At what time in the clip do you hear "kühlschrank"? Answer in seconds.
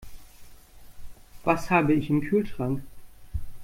2.21-2.81